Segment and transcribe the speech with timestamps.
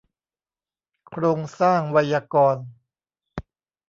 [1.09, 2.67] โครงสร้างไวยากรณ์